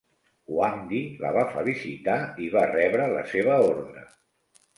Huangdi 0.53 1.01
la 1.25 1.31
va 1.35 1.43
felicitar 1.57 2.15
i 2.47 2.49
va 2.57 2.65
rebre 2.73 3.07
la 3.13 3.23
seva 3.35 3.61
ordre. 3.69 4.09